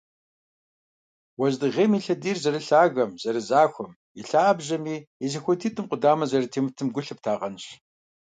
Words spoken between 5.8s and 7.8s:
къудамэ зэрытемытым гу лъыптагъэнщ.